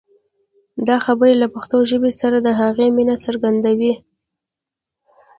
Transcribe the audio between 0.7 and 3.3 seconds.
دا خبرې له پښتو ژبې سره د هغه مینه